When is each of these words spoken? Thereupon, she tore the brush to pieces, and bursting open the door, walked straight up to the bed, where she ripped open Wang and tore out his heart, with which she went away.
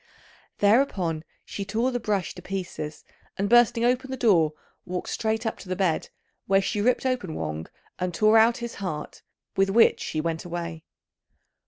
Thereupon, 0.57 1.23
she 1.45 1.63
tore 1.63 1.91
the 1.91 1.99
brush 1.99 2.33
to 2.33 2.41
pieces, 2.41 3.03
and 3.37 3.47
bursting 3.47 3.85
open 3.85 4.09
the 4.09 4.17
door, 4.17 4.53
walked 4.83 5.09
straight 5.09 5.45
up 5.45 5.59
to 5.59 5.69
the 5.69 5.75
bed, 5.75 6.09
where 6.47 6.59
she 6.59 6.81
ripped 6.81 7.05
open 7.05 7.35
Wang 7.35 7.67
and 7.99 8.11
tore 8.11 8.39
out 8.39 8.57
his 8.57 8.73
heart, 8.81 9.21
with 9.55 9.69
which 9.69 9.99
she 9.99 10.19
went 10.19 10.43
away. 10.43 10.85